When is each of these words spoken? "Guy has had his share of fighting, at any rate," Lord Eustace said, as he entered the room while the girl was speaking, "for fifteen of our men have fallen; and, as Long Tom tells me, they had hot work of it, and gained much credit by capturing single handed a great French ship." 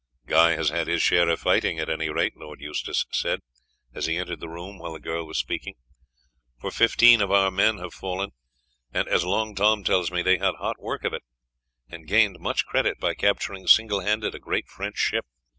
"Guy 0.25 0.53
has 0.55 0.69
had 0.71 0.87
his 0.87 1.03
share 1.03 1.29
of 1.29 1.41
fighting, 1.41 1.77
at 1.77 1.87
any 1.87 2.09
rate," 2.09 2.35
Lord 2.35 2.59
Eustace 2.59 3.05
said, 3.11 3.41
as 3.93 4.07
he 4.07 4.17
entered 4.17 4.39
the 4.39 4.49
room 4.49 4.79
while 4.79 4.93
the 4.93 4.99
girl 4.99 5.27
was 5.27 5.37
speaking, 5.37 5.75
"for 6.59 6.71
fifteen 6.71 7.21
of 7.21 7.31
our 7.31 7.51
men 7.51 7.77
have 7.77 7.93
fallen; 7.93 8.31
and, 8.91 9.07
as 9.07 9.23
Long 9.23 9.53
Tom 9.53 9.83
tells 9.83 10.09
me, 10.11 10.23
they 10.23 10.39
had 10.39 10.55
hot 10.55 10.79
work 10.81 11.03
of 11.03 11.13
it, 11.13 11.21
and 11.87 12.07
gained 12.07 12.39
much 12.39 12.65
credit 12.65 12.99
by 12.99 13.13
capturing 13.13 13.67
single 13.67 13.99
handed 13.99 14.33
a 14.33 14.39
great 14.39 14.67
French 14.67 14.97
ship." 14.97 15.27